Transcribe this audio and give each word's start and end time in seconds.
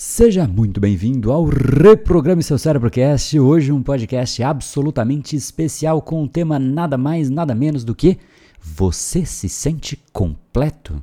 Seja 0.00 0.46
muito 0.46 0.80
bem-vindo 0.80 1.32
ao 1.32 1.44
Reprograme 1.44 2.40
Seu 2.40 2.56
Cérebrocast. 2.56 3.36
Hoje 3.36 3.72
um 3.72 3.82
podcast 3.82 4.40
absolutamente 4.44 5.34
especial 5.34 6.00
com 6.00 6.22
um 6.22 6.28
tema 6.28 6.56
nada 6.56 6.96
mais, 6.96 7.28
nada 7.28 7.52
menos 7.52 7.82
do 7.82 7.96
que 7.96 8.16
Você 8.60 9.26
se 9.26 9.48
sente 9.48 10.00
completo? 10.12 11.02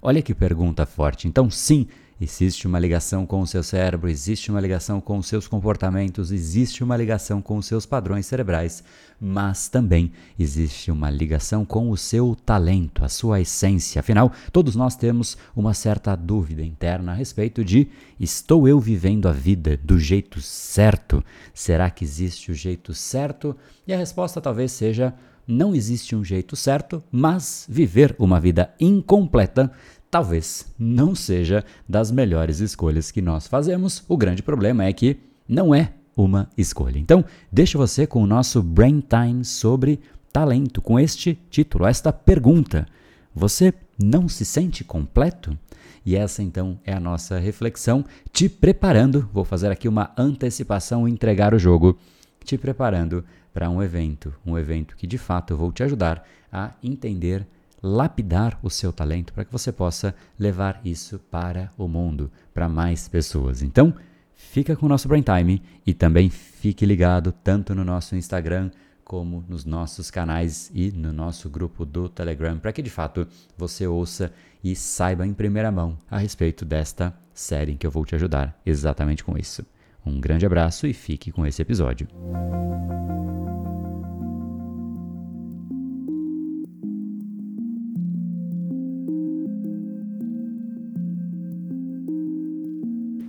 Olha 0.00 0.22
que 0.22 0.32
pergunta 0.32 0.86
forte. 0.86 1.26
Então, 1.26 1.50
sim, 1.50 1.88
Existe 2.18 2.66
uma 2.66 2.78
ligação 2.78 3.26
com 3.26 3.42
o 3.42 3.46
seu 3.46 3.62
cérebro, 3.62 4.08
existe 4.08 4.50
uma 4.50 4.58
ligação 4.58 5.02
com 5.02 5.18
os 5.18 5.26
seus 5.26 5.46
comportamentos, 5.46 6.32
existe 6.32 6.82
uma 6.82 6.96
ligação 6.96 7.42
com 7.42 7.58
os 7.58 7.66
seus 7.66 7.84
padrões 7.84 8.24
cerebrais, 8.24 8.82
mas 9.20 9.68
também 9.68 10.10
existe 10.38 10.90
uma 10.90 11.10
ligação 11.10 11.62
com 11.62 11.90
o 11.90 11.96
seu 11.96 12.34
talento, 12.34 13.04
a 13.04 13.10
sua 13.10 13.42
essência. 13.42 14.00
Afinal, 14.00 14.32
todos 14.50 14.74
nós 14.74 14.96
temos 14.96 15.36
uma 15.54 15.74
certa 15.74 16.16
dúvida 16.16 16.62
interna 16.62 17.12
a 17.12 17.14
respeito 17.14 17.62
de: 17.62 17.86
estou 18.18 18.66
eu 18.66 18.80
vivendo 18.80 19.28
a 19.28 19.32
vida 19.32 19.78
do 19.84 19.98
jeito 19.98 20.40
certo? 20.40 21.22
Será 21.52 21.90
que 21.90 22.02
existe 22.02 22.50
o 22.50 22.54
jeito 22.54 22.94
certo? 22.94 23.54
E 23.86 23.92
a 23.92 23.98
resposta 23.98 24.40
talvez 24.40 24.72
seja: 24.72 25.12
não 25.46 25.74
existe 25.74 26.16
um 26.16 26.24
jeito 26.24 26.56
certo, 26.56 27.02
mas 27.10 27.66
viver 27.68 28.16
uma 28.18 28.40
vida 28.40 28.74
incompleta 28.80 29.70
talvez 30.16 30.72
não 30.78 31.14
seja 31.14 31.62
das 31.86 32.10
melhores 32.10 32.60
escolhas 32.60 33.10
que 33.10 33.20
nós 33.20 33.46
fazemos. 33.46 34.02
O 34.08 34.16
grande 34.16 34.42
problema 34.42 34.82
é 34.82 34.90
que 34.90 35.18
não 35.46 35.74
é 35.74 35.92
uma 36.16 36.48
escolha. 36.56 36.98
Então, 36.98 37.22
deixo 37.52 37.76
você 37.76 38.06
com 38.06 38.22
o 38.22 38.26
nosso 38.26 38.62
Brain 38.62 39.02
Time 39.02 39.44
sobre 39.44 40.00
talento, 40.32 40.80
com 40.80 40.98
este 40.98 41.38
título, 41.50 41.84
esta 41.84 42.14
pergunta: 42.14 42.86
Você 43.34 43.74
não 44.02 44.26
se 44.26 44.46
sente 44.46 44.82
completo? 44.84 45.54
E 46.02 46.16
essa 46.16 46.42
então 46.42 46.80
é 46.82 46.94
a 46.94 47.00
nossa 47.00 47.38
reflexão, 47.38 48.02
te 48.32 48.48
preparando. 48.48 49.28
Vou 49.34 49.44
fazer 49.44 49.70
aqui 49.70 49.86
uma 49.86 50.12
antecipação 50.16 51.06
e 51.06 51.12
entregar 51.12 51.52
o 51.52 51.58
jogo, 51.58 51.98
te 52.42 52.56
preparando 52.56 53.22
para 53.52 53.68
um 53.68 53.82
evento, 53.82 54.32
um 54.46 54.56
evento 54.56 54.96
que 54.96 55.06
de 55.06 55.18
fato 55.18 55.52
eu 55.52 55.58
vou 55.58 55.70
te 55.70 55.82
ajudar 55.82 56.26
a 56.50 56.72
entender 56.82 57.46
lapidar 57.82 58.58
o 58.62 58.70
seu 58.70 58.92
talento 58.92 59.32
para 59.32 59.44
que 59.44 59.52
você 59.52 59.70
possa 59.70 60.14
levar 60.38 60.80
isso 60.84 61.18
para 61.30 61.70
o 61.76 61.86
mundo, 61.86 62.30
para 62.52 62.68
mais 62.68 63.08
pessoas. 63.08 63.62
Então, 63.62 63.94
fica 64.34 64.76
com 64.76 64.86
o 64.86 64.88
nosso 64.88 65.08
Brain 65.08 65.22
Time 65.22 65.62
e 65.86 65.94
também 65.94 66.30
fique 66.30 66.86
ligado 66.86 67.32
tanto 67.32 67.74
no 67.74 67.84
nosso 67.84 68.16
Instagram 68.16 68.70
como 69.04 69.44
nos 69.48 69.64
nossos 69.64 70.10
canais 70.10 70.68
e 70.74 70.90
no 70.90 71.12
nosso 71.12 71.48
grupo 71.48 71.86
do 71.86 72.08
Telegram, 72.08 72.58
para 72.58 72.72
que 72.72 72.82
de 72.82 72.90
fato 72.90 73.26
você 73.56 73.86
ouça 73.86 74.32
e 74.64 74.74
saiba 74.74 75.24
em 75.24 75.32
primeira 75.32 75.70
mão 75.70 75.96
a 76.10 76.18
respeito 76.18 76.64
desta 76.64 77.14
série 77.32 77.72
em 77.72 77.76
que 77.76 77.86
eu 77.86 77.90
vou 77.90 78.04
te 78.04 78.16
ajudar 78.16 78.60
exatamente 78.66 79.22
com 79.22 79.38
isso. 79.38 79.64
Um 80.04 80.20
grande 80.20 80.44
abraço 80.44 80.88
e 80.88 80.92
fique 80.92 81.30
com 81.30 81.46
esse 81.46 81.62
episódio. 81.62 82.08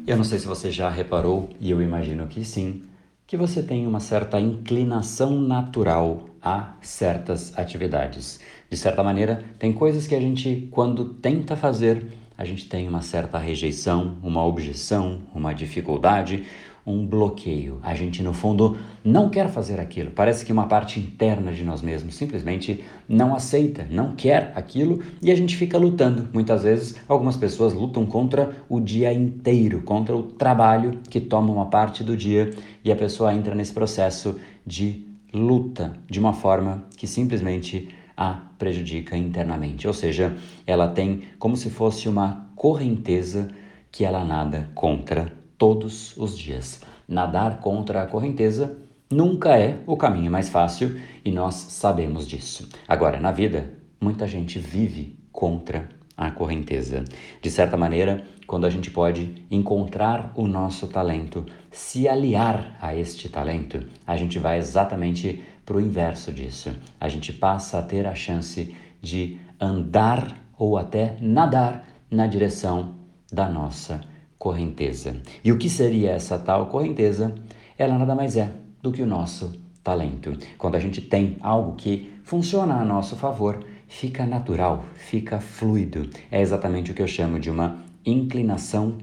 Eu 0.07 0.15
não 0.15 0.23
sei 0.23 0.39
se 0.39 0.47
você 0.47 0.71
já 0.71 0.89
reparou, 0.89 1.49
e 1.59 1.69
eu 1.69 1.81
imagino 1.81 2.27
que 2.27 2.45
sim, 2.45 2.83
que 3.27 3.35
você 3.35 3.61
tem 3.61 3.85
uma 3.85 3.99
certa 3.99 4.39
inclinação 4.39 5.37
natural 5.41 6.29
a 6.41 6.75
certas 6.81 7.51
atividades. 7.59 8.39
De 8.71 8.77
certa 8.77 9.03
maneira, 9.03 9.43
tem 9.59 9.73
coisas 9.73 10.07
que 10.07 10.15
a 10.15 10.21
gente, 10.21 10.69
quando 10.71 11.03
tenta 11.15 11.57
fazer, 11.57 12.05
a 12.37 12.45
gente 12.45 12.69
tem 12.69 12.87
uma 12.87 13.01
certa 13.01 13.37
rejeição, 13.37 14.15
uma 14.23 14.45
objeção, 14.45 15.23
uma 15.35 15.51
dificuldade, 15.51 16.45
um 16.87 17.05
bloqueio. 17.05 17.79
A 17.83 17.93
gente, 17.93 18.23
no 18.23 18.33
fundo, 18.33 18.77
não 19.03 19.29
quer 19.29 19.49
fazer 19.49 19.77
aquilo. 19.77 20.09
Parece 20.11 20.45
que 20.45 20.53
uma 20.53 20.67
parte 20.67 21.01
interna 21.01 21.51
de 21.51 21.65
nós 21.65 21.81
mesmos 21.81 22.15
simplesmente 22.15 22.81
não 23.09 23.35
aceita, 23.35 23.85
não 23.91 24.15
quer 24.15 24.53
aquilo 24.55 25.03
e 25.21 25.29
a 25.29 25.35
gente 25.35 25.57
fica 25.57 25.77
lutando. 25.77 26.29
Muitas 26.33 26.63
vezes, 26.63 26.95
algumas 27.05 27.35
pessoas 27.35 27.73
lutam 27.73 28.05
contra 28.05 28.55
o 28.69 28.79
dia 28.79 29.11
inteiro, 29.11 29.81
contra 29.81 30.15
o 30.15 30.23
trabalho 30.23 31.01
que 31.09 31.19
toma 31.19 31.51
uma 31.51 31.65
parte 31.65 32.05
do 32.05 32.15
dia 32.15 32.53
e 32.85 32.91
a 32.91 32.95
pessoa 32.95 33.33
entra 33.33 33.53
nesse 33.53 33.73
processo 33.73 34.37
de 34.65 35.05
luta 35.33 35.93
de 36.09 36.21
uma 36.21 36.31
forma 36.31 36.85
que 36.95 37.05
simplesmente 37.05 37.89
a 38.15 38.39
prejudica 38.57 39.17
internamente. 39.17 39.85
Ou 39.87 39.93
seja, 39.93 40.35
ela 40.65 40.87
tem 40.87 41.23
como 41.37 41.57
se 41.57 41.69
fosse 41.69 42.07
uma 42.07 42.47
correnteza 42.55 43.49
que 43.91 44.05
ela 44.05 44.23
nada 44.23 44.69
contra 44.73 45.35
todos 45.57 46.15
os 46.17 46.37
dias. 46.37 46.81
Nadar 47.07 47.59
contra 47.59 48.03
a 48.03 48.07
correnteza 48.07 48.77
nunca 49.09 49.57
é 49.57 49.79
o 49.85 49.95
caminho 49.95 50.31
mais 50.31 50.49
fácil 50.49 50.99
e 51.23 51.31
nós 51.31 51.55
sabemos 51.55 52.27
disso. 52.27 52.67
Agora, 52.87 53.19
na 53.19 53.31
vida, 53.31 53.73
muita 53.99 54.27
gente 54.27 54.59
vive 54.59 55.17
contra 55.31 55.89
a 56.15 56.31
correnteza. 56.31 57.05
De 57.41 57.49
certa 57.49 57.77
maneira, 57.77 58.23
quando 58.45 58.65
a 58.65 58.69
gente 58.69 58.89
pode 58.89 59.45
encontrar 59.51 60.31
o 60.35 60.47
nosso 60.47 60.87
talento, 60.87 61.45
se 61.71 62.07
aliar 62.07 62.77
a 62.81 62.95
este 62.95 63.29
talento, 63.29 63.85
a 64.05 64.17
gente 64.17 64.39
vai 64.39 64.57
exatamente 64.57 65.43
para 65.65 65.77
o 65.77 65.81
inverso 65.81 66.31
disso. 66.31 66.75
A 66.99 67.09
gente 67.09 67.33
passa 67.33 67.79
a 67.79 67.83
ter 67.83 68.07
a 68.07 68.15
chance 68.15 68.75
de 69.01 69.39
andar 69.59 70.37
ou 70.57 70.77
até 70.77 71.17
nadar 71.21 71.85
na 72.09 72.25
direção 72.25 72.95
da 73.31 73.49
nossa 73.49 74.01
correnteza. 74.37 75.15
E 75.43 75.51
o 75.51 75.57
que 75.57 75.69
seria 75.69 76.11
essa 76.11 76.37
tal 76.37 76.67
correnteza? 76.67 77.33
Ela 77.77 77.97
nada 77.97 78.15
mais 78.15 78.37
é 78.37 78.51
do 78.81 78.91
que 78.91 79.01
o 79.01 79.07
nosso 79.07 79.53
talento. 79.83 80.37
Quando 80.57 80.75
a 80.75 80.79
gente 80.79 81.01
tem 81.01 81.37
algo 81.41 81.75
que 81.75 82.11
funciona 82.23 82.75
a 82.75 82.85
nosso 82.85 83.15
favor, 83.15 83.65
fica 83.87 84.25
natural, 84.25 84.85
fica 84.95 85.39
fluido. 85.39 86.09
É 86.29 86.41
exatamente 86.41 86.91
o 86.91 86.93
que 86.93 87.01
eu 87.01 87.07
chamo 87.07 87.39
de 87.39 87.49
uma 87.49 87.83
inclinação 88.05 88.97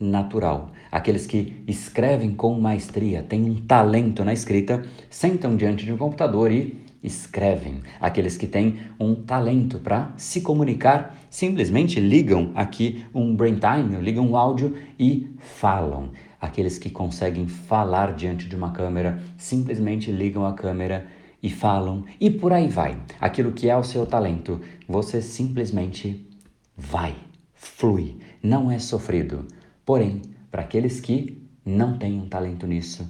natural. 0.00 0.70
Aqueles 0.90 1.26
que 1.26 1.62
escrevem 1.66 2.34
com 2.34 2.58
maestria, 2.58 3.22
têm 3.22 3.50
um 3.50 3.56
talento 3.56 4.24
na 4.24 4.32
escrita, 4.32 4.82
sentam 5.10 5.56
diante 5.56 5.84
de 5.84 5.92
um 5.92 5.98
computador 5.98 6.50
e 6.52 6.87
escrevem. 7.02 7.82
Aqueles 8.00 8.36
que 8.36 8.46
têm 8.46 8.80
um 8.98 9.14
talento 9.14 9.78
para 9.78 10.12
se 10.16 10.40
comunicar 10.40 11.16
simplesmente 11.30 12.00
ligam 12.00 12.52
aqui 12.54 13.04
um 13.14 13.34
brain 13.34 13.58
time, 13.58 13.96
ligam 14.02 14.26
um 14.26 14.36
áudio 14.36 14.76
e 14.98 15.30
falam. 15.38 16.10
Aqueles 16.40 16.78
que 16.78 16.90
conseguem 16.90 17.46
falar 17.46 18.14
diante 18.14 18.48
de 18.48 18.54
uma 18.54 18.72
câmera 18.72 19.20
simplesmente 19.36 20.12
ligam 20.12 20.46
a 20.46 20.52
câmera 20.52 21.06
e 21.42 21.50
falam 21.50 22.04
e 22.20 22.30
por 22.30 22.52
aí 22.52 22.68
vai. 22.68 22.96
Aquilo 23.20 23.52
que 23.52 23.68
é 23.68 23.76
o 23.76 23.84
seu 23.84 24.06
talento, 24.06 24.60
você 24.88 25.20
simplesmente 25.20 26.28
vai, 26.76 27.14
flui, 27.54 28.18
não 28.42 28.70
é 28.70 28.78
sofrido. 28.78 29.46
Porém, 29.84 30.22
para 30.50 30.62
aqueles 30.62 31.00
que 31.00 31.42
não 31.64 31.98
têm 31.98 32.20
um 32.20 32.28
talento 32.28 32.66
nisso 32.66 33.08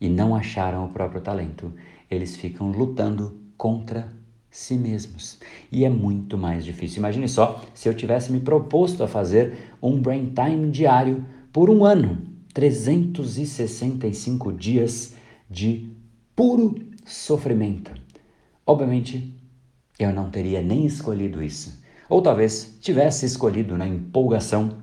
e 0.00 0.08
não 0.08 0.34
acharam 0.34 0.84
o 0.84 0.88
próprio 0.88 1.20
talento, 1.20 1.72
eles 2.10 2.36
ficam 2.36 2.70
lutando 2.70 3.40
contra 3.56 4.08
si 4.50 4.76
mesmos. 4.76 5.38
E 5.70 5.84
é 5.84 5.88
muito 5.88 6.36
mais 6.36 6.64
difícil. 6.64 6.98
Imagine 6.98 7.28
só 7.28 7.62
se 7.72 7.88
eu 7.88 7.94
tivesse 7.94 8.32
me 8.32 8.40
proposto 8.40 9.04
a 9.04 9.08
fazer 9.08 9.72
um 9.80 10.00
brain 10.00 10.32
time 10.34 10.70
diário 10.70 11.24
por 11.52 11.70
um 11.70 11.84
ano, 11.84 12.26
365 12.52 14.52
dias 14.52 15.14
de 15.48 15.88
puro 16.34 16.74
sofrimento. 17.04 17.92
Obviamente, 18.66 19.32
eu 19.98 20.12
não 20.12 20.30
teria 20.30 20.62
nem 20.62 20.86
escolhido 20.86 21.42
isso. 21.42 21.78
Ou 22.08 22.20
talvez 22.20 22.76
tivesse 22.80 23.26
escolhido 23.26 23.78
na 23.78 23.86
empolgação, 23.86 24.78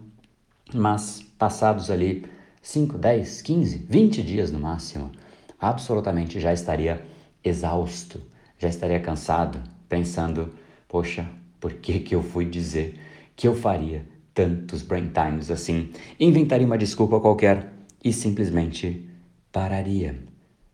mas 0.73 1.25
passados 1.37 1.91
ali 1.91 2.25
5, 2.61 2.97
10, 2.97 3.41
15, 3.41 3.77
20 3.77 4.23
dias 4.23 4.51
no 4.51 4.59
máximo, 4.59 5.11
absolutamente 5.59 6.39
já 6.39 6.53
estaria 6.53 7.01
exausto, 7.47 8.21
já 8.57 8.67
estaria 8.67 8.99
cansado, 8.99 9.61
pensando: 9.87 10.53
poxa, 10.87 11.27
por 11.59 11.73
que, 11.73 11.99
que 11.99 12.15
eu 12.15 12.23
fui 12.23 12.45
dizer 12.45 12.99
que 13.35 13.47
eu 13.47 13.55
faria 13.55 14.05
tantos 14.33 14.81
brain 14.81 15.09
times 15.09 15.49
assim? 15.49 15.91
Inventaria 16.19 16.65
uma 16.65 16.77
desculpa 16.77 17.19
qualquer 17.19 17.73
e 18.03 18.13
simplesmente 18.13 19.09
pararia. 19.51 20.19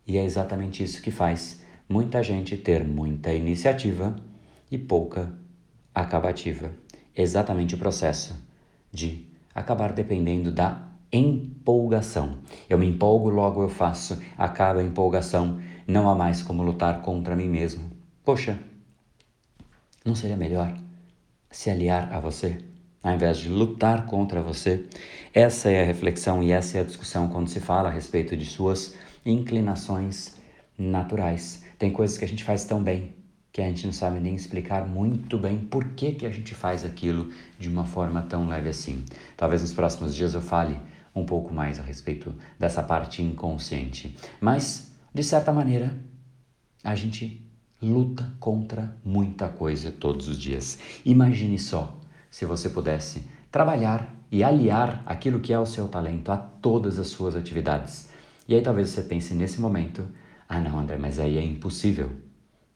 E 0.06 0.18
é 0.18 0.24
exatamente 0.24 0.82
isso 0.82 1.00
que 1.00 1.10
faz 1.10 1.60
muita 1.88 2.22
gente 2.22 2.56
ter 2.56 2.84
muita 2.84 3.32
iniciativa 3.32 4.14
e 4.70 4.76
pouca 4.76 5.32
acabativa. 5.94 6.72
Exatamente 7.16 7.74
o 7.74 7.78
processo 7.78 8.34
de 8.92 9.26
acabar 9.54 9.92
dependendo 9.92 10.50
da 10.50 10.82
empolgação. 11.12 12.38
Eu 12.68 12.76
me 12.78 12.86
empolgo, 12.86 13.28
logo 13.28 13.62
eu 13.62 13.68
faço, 13.68 14.20
acaba 14.36 14.80
a 14.80 14.84
empolgação, 14.84 15.60
não 15.86 16.08
há 16.08 16.14
mais 16.14 16.42
como 16.42 16.62
lutar 16.62 17.02
contra 17.02 17.36
mim 17.36 17.48
mesmo. 17.48 17.90
Poxa, 18.24 18.58
não 20.04 20.14
seria 20.14 20.36
melhor 20.36 20.76
se 21.50 21.70
aliar 21.70 22.12
a 22.12 22.20
você, 22.20 22.58
ao 23.02 23.14
invés 23.14 23.38
de 23.38 23.48
lutar 23.48 24.06
contra 24.06 24.42
você? 24.42 24.86
Essa 25.32 25.70
é 25.70 25.82
a 25.82 25.86
reflexão 25.86 26.42
e 26.42 26.52
essa 26.52 26.78
é 26.78 26.80
a 26.80 26.84
discussão 26.84 27.28
quando 27.28 27.48
se 27.48 27.60
fala 27.60 27.88
a 27.88 27.92
respeito 27.92 28.36
de 28.36 28.46
suas 28.46 28.94
inclinações 29.24 30.36
naturais. 30.78 31.62
Tem 31.78 31.90
coisas 31.92 32.18
que 32.18 32.24
a 32.24 32.28
gente 32.28 32.44
faz 32.44 32.64
tão 32.64 32.82
bem 32.82 33.14
que 33.54 33.62
a 33.62 33.68
gente 33.68 33.86
não 33.86 33.92
sabe 33.92 34.18
nem 34.18 34.34
explicar 34.34 34.84
muito 34.84 35.38
bem 35.38 35.58
por 35.58 35.90
que, 35.90 36.10
que 36.10 36.26
a 36.26 36.30
gente 36.30 36.56
faz 36.56 36.84
aquilo 36.84 37.30
de 37.56 37.68
uma 37.68 37.84
forma 37.84 38.20
tão 38.22 38.48
leve 38.48 38.68
assim. 38.68 39.04
Talvez 39.36 39.62
nos 39.62 39.72
próximos 39.72 40.12
dias 40.12 40.34
eu 40.34 40.42
fale 40.42 40.76
um 41.14 41.24
pouco 41.24 41.54
mais 41.54 41.78
a 41.78 41.82
respeito 41.84 42.34
dessa 42.58 42.82
parte 42.82 43.22
inconsciente. 43.22 44.16
Mas, 44.40 44.90
de 45.14 45.22
certa 45.22 45.52
maneira, 45.52 45.96
a 46.82 46.96
gente 46.96 47.40
luta 47.80 48.34
contra 48.40 48.96
muita 49.04 49.48
coisa 49.48 49.92
todos 49.92 50.26
os 50.26 50.36
dias. 50.36 50.76
Imagine 51.04 51.56
só 51.56 51.96
se 52.28 52.44
você 52.44 52.68
pudesse 52.68 53.22
trabalhar 53.48 54.12
e 54.32 54.42
aliar 54.42 55.04
aquilo 55.06 55.38
que 55.38 55.52
é 55.52 55.58
o 55.58 55.66
seu 55.66 55.86
talento 55.86 56.32
a 56.32 56.36
todas 56.36 56.98
as 56.98 57.06
suas 57.06 57.36
atividades. 57.36 58.08
E 58.48 58.56
aí 58.56 58.60
talvez 58.60 58.88
você 58.88 59.02
pense 59.02 59.32
nesse 59.34 59.60
momento: 59.60 60.04
ah, 60.48 60.60
não, 60.60 60.80
André, 60.80 60.96
mas 60.96 61.20
aí 61.20 61.38
é 61.38 61.44
impossível. 61.44 62.10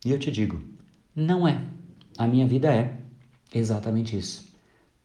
E 0.04 0.12
eu 0.12 0.18
te 0.18 0.30
digo: 0.30 0.62
não 1.16 1.48
é. 1.48 1.60
A 2.16 2.26
minha 2.28 2.46
vida 2.46 2.72
é 2.72 2.96
exatamente 3.52 4.16
isso. 4.16 4.54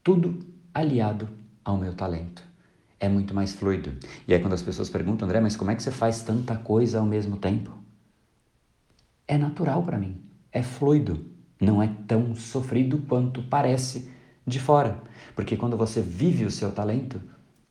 Tudo 0.04 0.40
aliado 0.72 1.28
ao 1.66 1.78
meu 1.78 1.96
talento. 1.96 2.53
É 3.04 3.10
muito 3.10 3.36
mais 3.36 3.54
fluido. 3.54 3.92
E 4.26 4.34
aí, 4.34 4.40
quando 4.40 4.54
as 4.54 4.62
pessoas 4.62 4.90
perguntam, 4.90 5.28
André, 5.28 5.42
mas 5.42 5.58
como 5.58 5.70
é 5.70 5.76
que 5.76 5.84
você 5.84 5.92
faz 5.92 6.22
tanta 6.22 6.56
coisa 6.56 7.00
ao 7.00 7.06
mesmo 7.06 7.36
tempo? 7.36 7.78
É 9.28 9.38
natural 9.38 9.84
para 9.84 9.98
mim. 9.98 10.22
É 10.50 10.64
fluido. 10.64 11.26
Não 11.60 11.84
é 11.84 11.90
tão 12.08 12.34
sofrido 12.34 13.00
quanto 13.00 13.44
parece 13.44 14.10
de 14.48 14.58
fora. 14.58 15.02
Porque 15.36 15.58
quando 15.58 15.76
você 15.76 16.00
vive 16.00 16.46
o 16.46 16.50
seu 16.50 16.72
talento, 16.72 17.22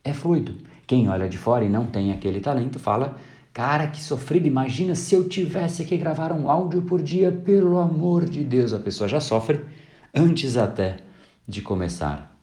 é 0.04 0.12
fluido. 0.12 0.58
Quem 0.86 1.08
olha 1.08 1.26
de 1.30 1.38
fora 1.38 1.64
e 1.64 1.68
não 1.70 1.86
tem 1.86 2.12
aquele 2.12 2.38
talento 2.38 2.78
fala 2.78 3.16
Cara, 3.54 3.86
que 3.86 4.02
sofrido. 4.02 4.46
Imagina 4.46 4.94
se 4.94 5.14
eu 5.14 5.26
tivesse 5.26 5.86
que 5.86 5.96
gravar 5.96 6.30
um 6.32 6.50
áudio 6.50 6.82
por 6.82 7.00
dia, 7.00 7.32
pelo 7.32 7.78
amor 7.78 8.26
de 8.26 8.44
Deus. 8.44 8.74
A 8.74 8.78
pessoa 8.78 9.08
já 9.08 9.18
sofre 9.18 9.64
antes 10.14 10.58
até 10.58 10.98
de 11.48 11.62
começar 11.62 12.38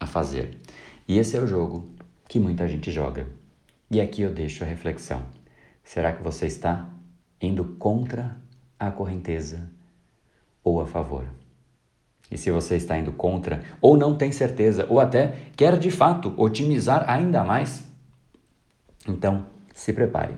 a 0.00 0.06
fazer. 0.08 0.60
E 1.06 1.18
esse 1.18 1.36
é 1.36 1.40
o 1.40 1.46
jogo 1.46 1.91
que 2.32 2.40
muita 2.40 2.66
gente 2.66 2.90
joga. 2.90 3.26
E 3.90 4.00
aqui 4.00 4.22
eu 4.22 4.32
deixo 4.32 4.64
a 4.64 4.66
reflexão. 4.66 5.20
Será 5.84 6.14
que 6.14 6.22
você 6.22 6.46
está 6.46 6.88
indo 7.38 7.62
contra 7.78 8.34
a 8.78 8.90
correnteza 8.90 9.68
ou 10.64 10.80
a 10.80 10.86
favor? 10.86 11.26
E 12.30 12.38
se 12.38 12.50
você 12.50 12.76
está 12.76 12.96
indo 12.96 13.12
contra, 13.12 13.60
ou 13.82 13.98
não 13.98 14.16
tem 14.16 14.32
certeza, 14.32 14.86
ou 14.88 14.98
até 14.98 15.34
quer 15.54 15.78
de 15.78 15.90
fato 15.90 16.32
otimizar 16.38 17.04
ainda 17.06 17.44
mais, 17.44 17.84
então 19.06 19.44
se 19.74 19.92
prepare. 19.92 20.34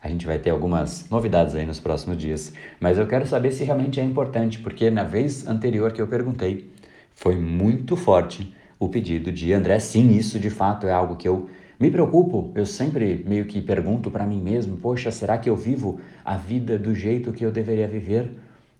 A 0.00 0.08
gente 0.08 0.24
vai 0.24 0.38
ter 0.38 0.48
algumas 0.48 1.10
novidades 1.10 1.54
aí 1.54 1.66
nos 1.66 1.78
próximos 1.78 2.16
dias, 2.16 2.54
mas 2.80 2.96
eu 2.96 3.06
quero 3.06 3.26
saber 3.26 3.52
se 3.52 3.64
realmente 3.64 4.00
é 4.00 4.02
importante, 4.02 4.60
porque 4.60 4.90
na 4.90 5.04
vez 5.04 5.46
anterior 5.46 5.92
que 5.92 6.00
eu 6.00 6.08
perguntei, 6.08 6.72
foi 7.14 7.36
muito 7.36 7.96
forte 7.96 8.50
o 8.84 8.88
pedido 8.88 9.32
de 9.32 9.52
André, 9.52 9.78
sim, 9.78 10.16
isso 10.16 10.38
de 10.38 10.50
fato 10.50 10.86
é 10.86 10.92
algo 10.92 11.16
que 11.16 11.26
eu 11.26 11.48
me 11.78 11.90
preocupo. 11.90 12.52
Eu 12.54 12.66
sempre 12.66 13.24
meio 13.26 13.46
que 13.46 13.60
pergunto 13.60 14.10
para 14.10 14.26
mim 14.26 14.40
mesmo, 14.40 14.76
poxa, 14.76 15.10
será 15.10 15.38
que 15.38 15.48
eu 15.48 15.56
vivo 15.56 16.00
a 16.24 16.36
vida 16.36 16.78
do 16.78 16.94
jeito 16.94 17.32
que 17.32 17.44
eu 17.44 17.50
deveria 17.50 17.88
viver 17.88 18.30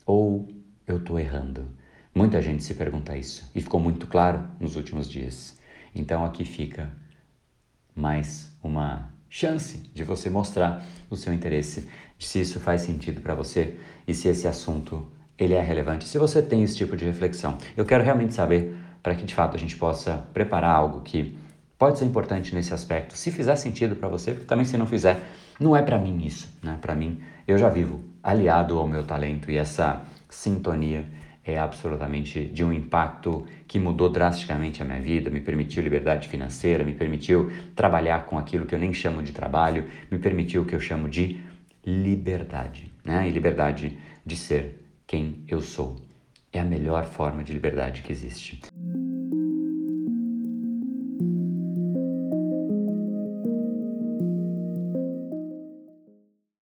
ou 0.06 0.48
eu 0.86 0.98
estou 0.98 1.18
errando? 1.18 1.66
Muita 2.14 2.40
gente 2.40 2.62
se 2.62 2.74
pergunta 2.74 3.16
isso 3.16 3.50
e 3.54 3.60
ficou 3.60 3.80
muito 3.80 4.06
claro 4.06 4.44
nos 4.60 4.76
últimos 4.76 5.10
dias. 5.10 5.58
Então 5.94 6.24
aqui 6.24 6.44
fica 6.44 6.90
mais 7.94 8.52
uma 8.62 9.10
chance 9.28 9.78
de 9.92 10.04
você 10.04 10.30
mostrar 10.30 10.84
o 11.10 11.16
seu 11.16 11.32
interesse, 11.32 11.88
se 12.18 12.40
isso 12.40 12.60
faz 12.60 12.82
sentido 12.82 13.20
para 13.20 13.34
você 13.34 13.76
e 14.06 14.14
se 14.14 14.28
esse 14.28 14.46
assunto 14.46 15.06
ele 15.36 15.54
é 15.54 15.60
relevante. 15.60 16.06
Se 16.06 16.18
você 16.18 16.40
tem 16.40 16.62
esse 16.62 16.76
tipo 16.76 16.96
de 16.96 17.04
reflexão, 17.04 17.58
eu 17.76 17.84
quero 17.84 18.04
realmente 18.04 18.34
saber 18.34 18.83
para 19.04 19.14
que 19.14 19.24
de 19.26 19.34
fato 19.34 19.54
a 19.54 19.60
gente 19.60 19.76
possa 19.76 20.24
preparar 20.32 20.74
algo 20.74 21.02
que 21.02 21.36
pode 21.78 21.98
ser 21.98 22.06
importante 22.06 22.54
nesse 22.54 22.72
aspecto. 22.72 23.14
Se 23.18 23.30
fizer 23.30 23.54
sentido 23.56 23.94
para 23.94 24.08
você, 24.08 24.32
porque 24.32 24.46
também 24.46 24.64
se 24.64 24.78
não 24.78 24.86
fizer, 24.86 25.20
não 25.60 25.76
é 25.76 25.82
para 25.82 25.98
mim 25.98 26.24
isso, 26.24 26.48
né? 26.62 26.78
Para 26.80 26.94
mim, 26.94 27.20
eu 27.46 27.58
já 27.58 27.68
vivo 27.68 28.02
aliado 28.22 28.78
ao 28.78 28.88
meu 28.88 29.04
talento 29.04 29.50
e 29.50 29.58
essa 29.58 30.00
sintonia 30.30 31.04
é 31.44 31.58
absolutamente 31.58 32.46
de 32.46 32.64
um 32.64 32.72
impacto 32.72 33.44
que 33.68 33.78
mudou 33.78 34.08
drasticamente 34.08 34.80
a 34.80 34.86
minha 34.86 35.02
vida, 35.02 35.28
me 35.28 35.42
permitiu 35.42 35.82
liberdade 35.82 36.26
financeira, 36.26 36.82
me 36.82 36.94
permitiu 36.94 37.52
trabalhar 37.76 38.24
com 38.24 38.38
aquilo 38.38 38.64
que 38.64 38.74
eu 38.74 38.78
nem 38.78 38.94
chamo 38.94 39.22
de 39.22 39.32
trabalho, 39.32 39.86
me 40.10 40.18
permitiu 40.18 40.62
o 40.62 40.64
que 40.64 40.74
eu 40.74 40.80
chamo 40.80 41.10
de 41.10 41.44
liberdade, 41.84 42.90
né? 43.04 43.28
E 43.28 43.30
liberdade 43.30 43.98
de 44.24 44.34
ser 44.34 44.82
quem 45.06 45.44
eu 45.46 45.60
sou. 45.60 46.13
É 46.54 46.60
a 46.60 46.64
melhor 46.64 47.04
forma 47.04 47.42
de 47.42 47.52
liberdade 47.52 48.00
que 48.00 48.12
existe. 48.12 48.60